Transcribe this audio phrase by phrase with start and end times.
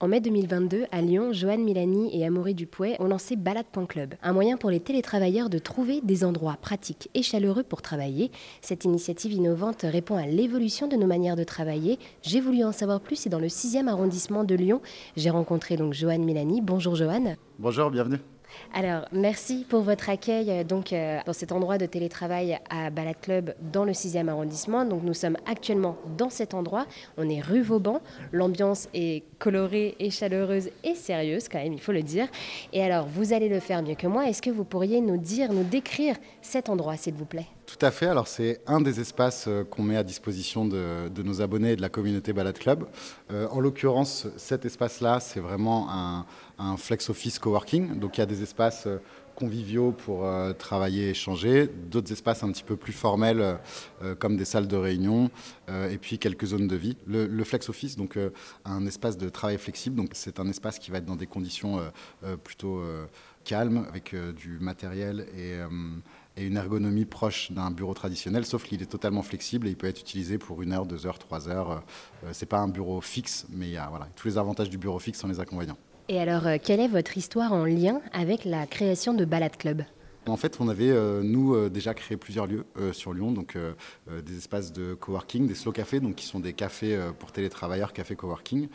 [0.00, 4.56] En mai 2022, à Lyon, Joanne Milani et Amaury Dupouet ont lancé Balade.club, un moyen
[4.56, 8.30] pour les télétravailleurs de trouver des endroits pratiques et chaleureux pour travailler.
[8.60, 11.98] Cette initiative innovante répond à l'évolution de nos manières de travailler.
[12.22, 14.80] J'ai voulu en savoir plus et dans le 6e arrondissement de Lyon,
[15.16, 16.60] j'ai rencontré donc Joanne Milani.
[16.60, 17.36] Bonjour Joanne.
[17.58, 18.18] Bonjour, bienvenue.
[18.74, 23.20] Alors, merci pour votre accueil euh, donc, euh, dans cet endroit de télétravail à Balade
[23.20, 24.84] Club dans le 6e arrondissement.
[24.84, 26.86] Donc, nous sommes actuellement dans cet endroit.
[27.16, 28.00] On est rue Vauban.
[28.32, 32.28] L'ambiance est colorée et chaleureuse et sérieuse, quand même, il faut le dire.
[32.72, 34.28] Et alors, vous allez le faire mieux que moi.
[34.28, 37.46] Est-ce que vous pourriez nous dire, nous décrire cet endroit, s'il vous plaît?
[37.68, 38.06] Tout à fait.
[38.06, 41.82] Alors, c'est un des espaces euh, qu'on met à disposition de, nos abonnés et de
[41.82, 42.86] la communauté Balade Club.
[43.30, 45.88] en l'occurrence, cet espace-là, c'est vraiment
[46.58, 47.98] un, flex office coworking.
[47.98, 48.98] Donc, il y a des espaces euh,
[49.34, 53.58] conviviaux pour euh, travailler, échanger, d'autres espaces un petit peu plus formels
[54.02, 55.30] euh, comme des salles de réunion
[55.68, 56.96] et puis quelques zones de vie.
[57.06, 58.18] Le, flex office, donc
[58.64, 61.78] un espace de travail flexible, donc c'est un espace qui va être dans des conditions
[62.42, 62.82] plutôt
[63.48, 65.54] calmes avec du matériel et,
[66.36, 69.86] et une ergonomie proche d'un bureau traditionnel, sauf qu'il est totalement flexible et il peut
[69.86, 71.82] être utilisé pour une heure, deux heures, trois heures.
[72.32, 75.28] c'est pas un bureau fixe, mais il voilà, tous les avantages du bureau fixe sans
[75.28, 75.78] les inconvénients.
[76.10, 79.82] Et alors, euh, quelle est votre histoire en lien avec la création de Balade Club?
[80.28, 83.56] En fait, on avait, euh, nous, euh, déjà créé plusieurs lieux euh, sur Lyon, donc
[84.24, 88.16] des espaces de coworking, des slow cafés, donc qui sont des cafés pour télétravailleurs, cafés
[88.16, 88.68] coworking.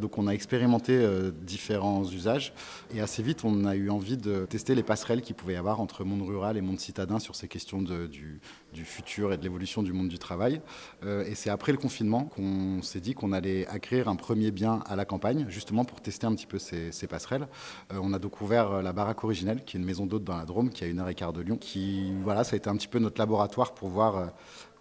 [0.00, 1.06] donc on a expérimenté
[1.42, 2.52] différents usages
[2.94, 5.80] et assez vite, on a eu envie de tester les passerelles qu'il pouvait y avoir
[5.80, 8.40] entre monde rural et monde citadin sur ces questions de, du,
[8.84, 10.60] futur et de l'évolution du monde du travail.
[11.04, 14.96] et c'est après le confinement qu'on s'est dit qu'on allait acquérir un premier bien à
[14.96, 17.48] la campagne, justement pour tester un petit peu ces, ces passerelles.
[17.90, 20.84] on a découvert la baraque originelle, qui est une maison d'hôte dans la Drôme, qui
[20.84, 22.98] a une heure et quart de Lyon, qui, voilà, ça a été un petit peu
[22.98, 24.26] notre laboratoire pour voir euh,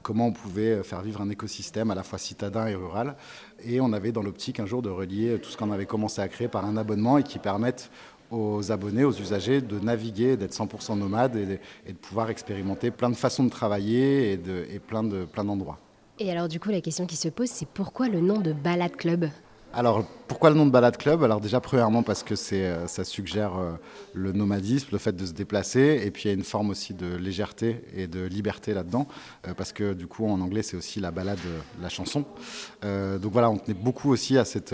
[0.03, 3.15] comment on pouvait faire vivre un écosystème à la fois citadin et rural.
[3.63, 6.27] Et on avait dans l'optique un jour de relier tout ce qu'on avait commencé à
[6.27, 7.89] créer par un abonnement et qui permettent
[8.31, 11.45] aux abonnés, aux usagers de naviguer, d'être 100% nomades et
[11.91, 15.03] de, pouvoir expérimenter plein de façons de travailler et, de, plein
[15.43, 15.79] d'endroits.
[16.19, 18.95] et alors du coup, la question qui se pose, c'est pourquoi le nom de Balade
[18.95, 19.29] Club?
[19.75, 21.21] Alors, pourquoi le nom de Balade Club?
[21.21, 23.73] Alors déjà, premièrement, parce que euh, ça suggère euh,
[24.13, 26.93] le nomadisme, le fait de se déplacer, et puis il y a une forme aussi
[26.93, 29.05] de légèreté et de liberté là-dedans,
[29.45, 31.39] euh, parce que du coup, en anglais, c'est aussi la balade,
[31.81, 32.23] la chanson.
[32.83, 34.73] donc voilà, on tenait beaucoup aussi à cette,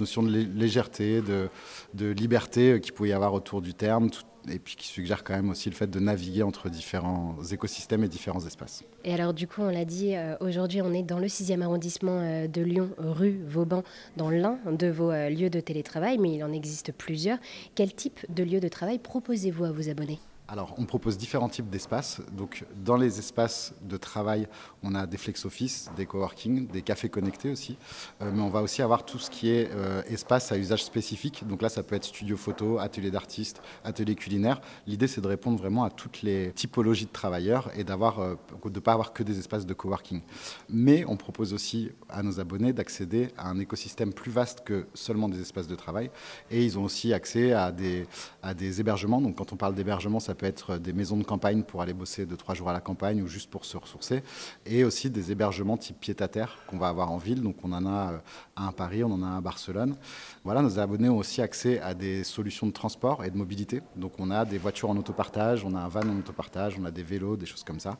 [0.00, 4.08] notion de légèreté, de, liberté qu'il pouvait y avoir autour du terme,
[4.50, 8.08] et puis qui suggère quand même aussi le fait de naviguer entre différents écosystèmes et
[8.08, 8.84] différents espaces.
[9.04, 12.20] Et alors du coup, on l'a dit, euh, aujourd'hui on est dans le 6e arrondissement
[12.20, 13.82] euh, de Lyon, rue Vauban,
[14.16, 17.38] dans l'un de vos euh, lieux de télétravail, mais il en existe plusieurs.
[17.74, 20.18] Quel type de lieu de travail proposez-vous à vos abonnés?
[20.50, 22.22] Alors, on propose différents types d'espaces.
[22.32, 24.48] Donc, dans les espaces de travail,
[24.82, 27.76] on a des flex office, des coworking, des cafés connectés aussi.
[28.22, 31.46] Euh, mais on va aussi avoir tout ce qui est euh, espace à usage spécifique.
[31.46, 34.62] Donc là, ça peut être studio photo, atelier d'artistes, atelier culinaire.
[34.86, 38.70] L'idée, c'est de répondre vraiment à toutes les typologies de travailleurs et d'avoir, euh, de
[38.70, 40.22] ne pas avoir que des espaces de coworking.
[40.70, 45.28] Mais on propose aussi à nos abonnés d'accéder à un écosystème plus vaste que seulement
[45.28, 46.10] des espaces de travail.
[46.50, 48.06] Et ils ont aussi accès à des,
[48.42, 49.20] à des hébergements.
[49.20, 52.24] Donc, quand on parle d'hébergement, ça peut être des maisons de campagne pour aller bosser
[52.24, 54.22] deux, trois jours à la campagne ou juste pour se ressourcer,
[54.64, 57.42] et aussi des hébergements type pied-à-terre qu'on va avoir en ville.
[57.42, 58.18] Donc on en a euh,
[58.56, 59.96] un à Paris, on en a un à Barcelone.
[60.44, 63.82] Voilà, nos abonnés ont aussi accès à des solutions de transport et de mobilité.
[63.96, 66.90] Donc on a des voitures en autopartage, on a un van en autopartage, on a
[66.90, 67.98] des vélos, des choses comme ça.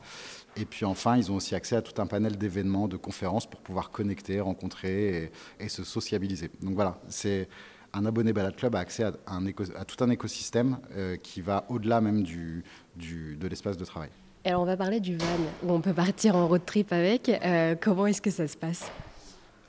[0.55, 3.59] Et puis enfin, ils ont aussi accès à tout un panel d'événements, de conférences pour
[3.59, 5.31] pouvoir connecter, rencontrer et,
[5.65, 6.49] et se sociabiliser.
[6.61, 7.49] Donc voilà, c'est
[7.93, 12.01] un abonné Balade Club a accès à, à tout un écosystème euh, qui va au-delà
[12.01, 12.63] même du,
[12.95, 14.09] de l'espace de travail.
[14.45, 15.25] Alors on va parler du van,
[15.63, 17.29] où on peut partir en road trip avec.
[17.29, 18.89] Euh, comment est-ce que ça se passe?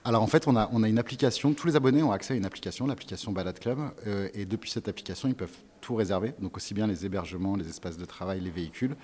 [0.05, 2.37] Alors en fait, on a, on a une application, tous les abonnés ont accès à
[2.37, 6.57] une application, l'application Balade Club, euh, et depuis cette application, ils peuvent tout réserver, donc
[6.57, 8.97] aussi bien les hébergements, les espaces de travail, les véhicules,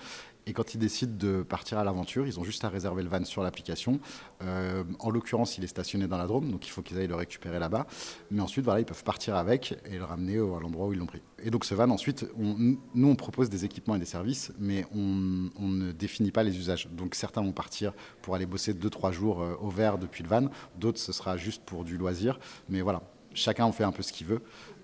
[0.47, 3.23] et quand ils décident de partir à l'aventure, ils ont juste à réserver le van
[3.25, 3.99] sur l'application.
[4.41, 7.15] Euh, en l'occurrence, il est stationné dans la Drôme, donc il faut qu'ils aillent le
[7.15, 7.85] récupérer là-bas.
[8.31, 11.05] Mais ensuite, voilà, ils peuvent partir avec et le ramener à l'endroit où ils l'ont
[11.05, 11.21] pris.
[11.43, 15.67] Et donc ce van, ensuite, nous, on propose des équipements et des services, mais on,
[15.67, 16.87] ne définit pas les usages.
[16.91, 20.47] Donc certains vont partir pour aller bosser 2-3 jours euh, au vert depuis le van,
[20.79, 22.39] d'autres, ce sera juste pour du loisir.
[22.69, 23.01] Mais voilà,
[23.33, 24.41] chacun en fait un peu ce qu'il veut.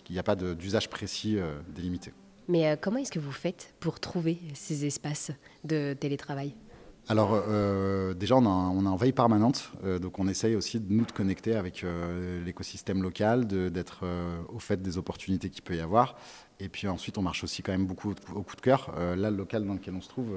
[0.09, 2.11] Il n'y a pas d'usage précis euh, délimité.
[2.47, 5.31] Mais euh, comment est-ce que vous faites pour trouver ces espaces
[5.63, 6.55] de télétravail?
[7.09, 11.05] Alors euh, déjà on, a, en veille permanente, euh, donc on essaye aussi de nous
[11.05, 11.85] de connecter avec
[12.45, 14.05] l'écosystème local, d'être
[14.47, 16.15] au fait des opportunités qu'il peut y avoir.
[16.61, 18.93] Et puis ensuite on marche aussi quand même beaucoup au coup de cœur.
[18.97, 20.31] là le local dans lequel on se trouve,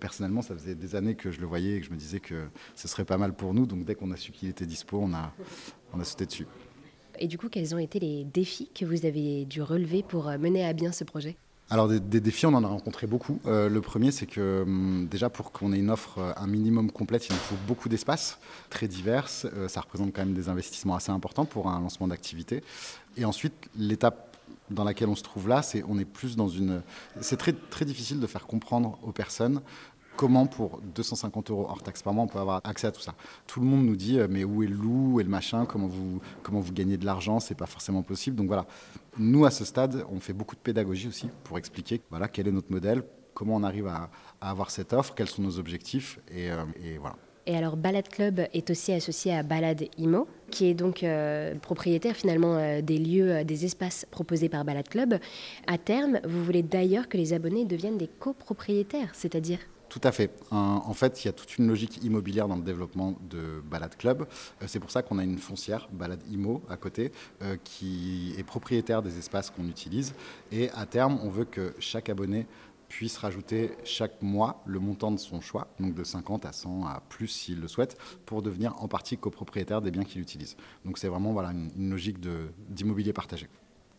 [0.00, 2.46] personnellement ça faisait des années que je le voyais et que je me disais que
[2.74, 3.66] ce serait pas mal pour nous.
[3.66, 5.30] Donc dès qu'on a su qu'il était dispo, on a,
[5.92, 6.46] on a sauté dessus.
[7.18, 10.64] Et du coup, quels ont été les défis que vous avez dû relever pour mener
[10.64, 11.36] à bien ce projet?
[11.72, 13.40] Alors des, défis, on en a rencontré beaucoup.
[13.46, 16.90] Euh, le premier, c'est que hum, déjà pour qu'on ait une offre euh, un minimum
[16.92, 18.38] complète, il nous faut beaucoup d'espace,
[18.68, 19.26] très divers.
[19.46, 22.62] Euh, ça représente quand même des investissements assez importants pour un lancement d'activité.
[23.16, 24.36] Et ensuite, l'étape
[24.68, 26.82] dans laquelle on se trouve là, c'est on est plus dans une.
[27.22, 29.62] C'est très très difficile de faire comprendre aux personnes
[30.16, 33.14] comment pour 250 euros hors taxe par mois on peut avoir accès à tout ça.
[33.46, 35.66] Tout le monde nous dit euh, mais où est le loup, où est le machin,
[35.66, 38.36] comment vous, comment vous gagnez de l'argent, c'est pas forcément possible.
[38.36, 38.66] Donc voilà,
[39.18, 42.52] nous à ce stade, on fait beaucoup de pédagogie aussi pour expliquer voilà quel est
[42.52, 43.02] notre modèle,
[43.34, 44.10] comment on arrive à,
[44.40, 46.64] avoir cette offre, quels sont nos objectifs et, euh,
[47.00, 47.16] voilà.
[47.44, 52.14] Et alors Balade Club est aussi associé à Balade Imo, qui est donc euh, propriétaire
[52.14, 55.18] finalement des lieux, des espaces proposés par Balade Club.
[55.66, 59.58] À terme, vous voulez d'ailleurs que les abonnés deviennent des copropriétaires, c'est-à-dire
[59.92, 60.30] tout à fait.
[60.50, 64.26] En fait, il y a toute une logique immobilière dans le développement de Balade Club.
[64.62, 67.12] Euh, c'est pour ça qu'on a une foncière, Balade Imo, à côté,
[67.42, 70.14] euh, qui est propriétaire des espaces qu'on utilise.
[70.50, 72.46] Et à terme, on veut que chaque abonné
[72.88, 77.02] puisse rajouter chaque mois le montant de son choix, donc de 50 à 100 à
[77.10, 80.56] plus s'il le souhaite, pour devenir en partie copropriétaire des biens qu'il utilise.
[80.86, 82.16] Donc c'est vraiment voilà, une, une logique
[82.70, 83.46] d'immobilier partagé.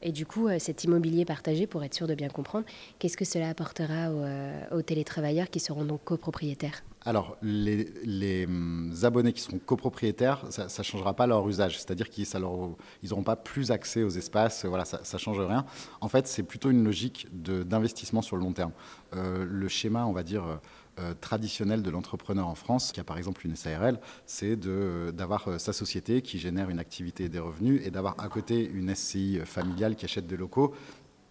[0.06, 2.66] Et du coup, euh, cet immobilier partagé, pour être sûr de bien comprendre,
[3.00, 9.34] qu'est-ce que cela apportera aux, euh, télétravailleurs qui seront donc copropriétaires alors, les, hum, abonnés
[9.34, 11.78] qui seront copropriétaires, ça ne changera pas leur usage.
[11.78, 14.64] C'est-à-dire qu'ils n'auront pas plus accès aux espaces.
[14.64, 15.66] Voilà, ça ne change rien.
[16.00, 18.72] En fait, c'est plutôt une logique d'investissement sur le long terme.
[19.18, 20.62] Euh, le schéma, on va dire,
[21.00, 25.58] euh, traditionnel de l'entrepreneur en France, qui a par exemple une SARL, c'est d'avoir euh,
[25.58, 29.40] sa société qui génère une activité et des revenus et d'avoir à côté une SCI
[29.44, 30.76] familiale qui achète des locaux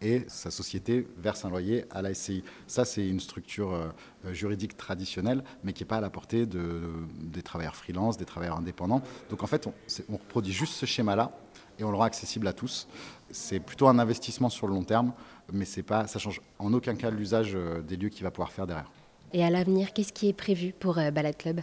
[0.00, 2.42] et sa société verse un loyer à la SCI.
[2.66, 6.80] Ça, c'est une structure euh, juridique traditionnelle, mais qui n'est pas à la portée de,
[7.20, 9.02] des travailleurs freelance, des travailleurs indépendants.
[9.30, 9.74] Donc en fait, on,
[10.08, 11.30] on reproduit juste ce schéma-là
[11.78, 12.88] et on le rend accessible à tous.
[13.30, 15.12] C'est plutôt un investissement sur le long terme,
[15.52, 17.56] mais pas, ça change en aucun cas l'usage
[17.86, 18.90] des lieux qu'il va pouvoir faire derrière.
[19.34, 21.60] Et à l'avenir, qu'est-ce qui est prévu pour euh, Balade Club?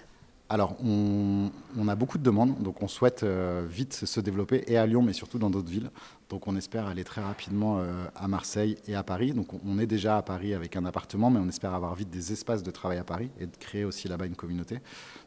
[0.52, 1.52] Alors, on,
[1.88, 5.14] a beaucoup de demandes, donc on souhaite euh, vite se développer, et à Lyon, mais
[5.14, 5.92] surtout dans d'autres villes.
[6.30, 9.34] Donc, on espère aller très rapidement euh, à Marseille et à Paris.
[9.34, 12.32] Donc, on, est déjà à Paris avec un appartement, mais on espère avoir vite des
[12.32, 14.80] espaces de travail à Paris et de créer aussi là-bas une communauté.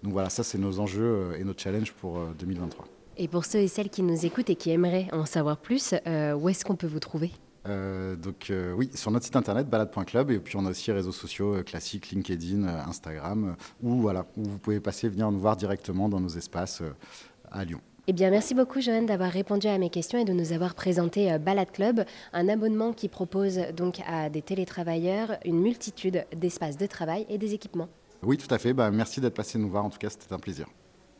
[0.02, 2.86] Donc, voilà, ça, c'est nos enjeux et nos challenges pour 2023.
[3.18, 6.48] Et pour ceux et celles qui nous écoutent et qui aimeraient en savoir plus, où
[6.48, 7.30] est-ce qu'on peut vous trouver?
[7.68, 10.96] Euh, donc euh, oui, sur notre site internet balade.club et puis on a aussi les
[10.96, 15.56] réseaux sociaux euh, classiques, LinkedIn, Instagram, où voilà, où vous pouvez passer venir nous voir
[15.56, 16.82] directement dans nos espaces
[17.50, 17.80] à Lyon.
[18.08, 21.38] Eh bien, merci beaucoup, Joanne, d'avoir répondu à mes questions et de nous avoir présenté
[21.38, 27.26] Balade Club, un abonnement qui propose donc à des télétravailleurs une multitude d'espaces de travail
[27.28, 27.88] et des équipements.
[28.24, 28.72] Oui, tout à fait.
[28.72, 29.84] Bah, merci d'être passé nous voir.
[29.84, 30.66] En tout cas, c'était un plaisir.